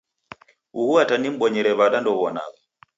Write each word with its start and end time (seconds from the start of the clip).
Uhu 0.79 0.93
ata 1.01 1.15
nimbonyere 1.17 1.71
wada 1.79 1.97
ndew'onagha 2.01 2.59